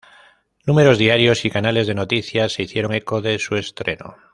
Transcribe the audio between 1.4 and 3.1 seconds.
y canales de noticias se hicieron